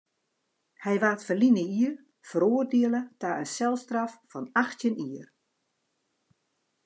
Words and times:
Hy 0.83 0.95
waard 1.03 1.21
ferline 1.27 1.63
jier 1.73 1.95
feroardiele 2.29 3.01
ta 3.19 3.29
in 3.43 3.49
selstraf 3.55 4.13
fan 4.31 4.45
achttjin 4.63 4.97
jier. 5.03 5.29